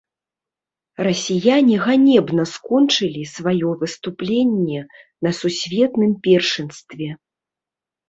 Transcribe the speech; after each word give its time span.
Расіяне 1.07 1.75
ганебна 1.83 2.43
скончылі 2.53 3.23
сваё 3.35 3.69
выступленне 3.85 4.81
на 5.29 5.37
сусветным 5.45 6.21
першынстве. 6.29 7.09